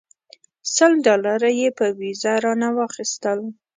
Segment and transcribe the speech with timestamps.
[0.75, 3.39] سل ډالره یې په ویزه رانه واخیستل.